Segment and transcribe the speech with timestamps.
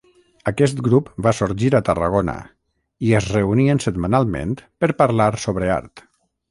[0.51, 2.35] Aquest grup va sorgir a Tarragona
[3.09, 6.09] i es reunien setmanalment per parlar sobre art.